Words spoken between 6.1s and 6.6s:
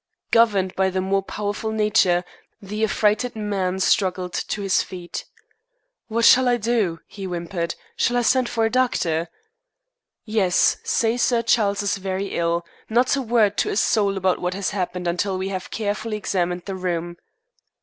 shall I